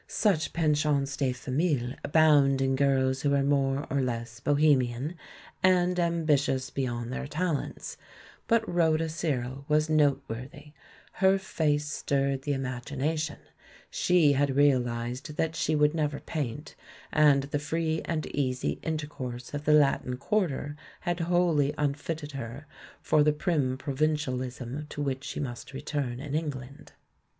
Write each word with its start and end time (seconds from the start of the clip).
Such 0.07 0.51
pensions 0.51 1.15
de 1.15 1.31
famille 1.31 1.93
abound 2.03 2.59
in 2.59 2.75
girls 2.75 3.21
who 3.21 3.35
are 3.35 3.43
more 3.43 3.85
or 3.91 4.01
less 4.01 4.39
bohemian, 4.39 5.13
and 5.61 5.99
ambitious 5.99 6.71
beyond 6.71 7.13
their 7.13 7.27
tal 7.27 7.57
ents, 7.59 7.97
but 8.47 8.67
Rhoda 8.67 9.09
Searle 9.09 9.63
was 9.67 9.91
noteworthy— 9.91 10.73
her 11.21 11.37
face 11.37 11.85
stirred 11.87 12.41
the 12.41 12.53
imagination, 12.53 13.37
she 13.91 14.33
had 14.33 14.55
realised 14.55 15.35
that 15.37 15.55
she 15.55 15.75
would 15.75 15.93
never 15.93 16.19
paint, 16.19 16.73
and 17.11 17.43
the 17.43 17.59
free 17.59 18.01
and 18.05 18.25
easy 18.35 18.79
in 18.81 18.97
tercourse 18.97 19.53
of 19.53 19.65
the 19.65 19.73
Latin 19.73 20.17
quarter 20.17 20.75
had 21.01 21.19
wholly 21.19 21.75
un 21.75 21.93
fitted 21.93 22.31
her 22.31 22.65
for 23.03 23.21
the 23.21 23.33
prim 23.33 23.77
provincialism 23.77 24.87
to 24.89 24.99
which 24.99 25.23
she 25.23 25.39
must 25.39 25.73
return 25.73 26.19
in 26.19 26.33
England. 26.33 26.93